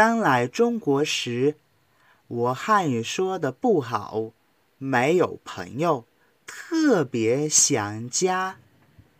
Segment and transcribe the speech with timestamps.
[0.00, 1.56] 刚来中国时
[2.26, 4.30] 我汉语说的不好
[4.78, 6.06] 没有朋友
[6.46, 8.56] 特别想家。